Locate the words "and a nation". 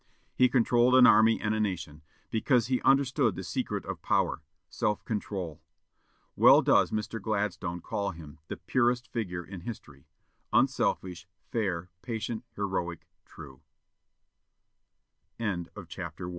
1.39-2.01